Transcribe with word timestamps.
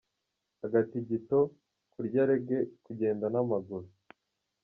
Agatigito, 0.65 1.39
Kurya 1.91 2.23
Reggae: 2.29 2.67
Kugenda 2.85 3.25
n’amaguru. 3.29 3.87